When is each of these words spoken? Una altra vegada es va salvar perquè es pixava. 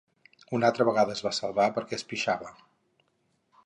Una 0.59 0.65
altra 0.71 0.87
vegada 0.89 1.13
es 1.17 1.23
va 1.27 1.33
salvar 1.41 1.69
perquè 1.79 2.01
es 2.01 2.09
pixava. 2.15 2.53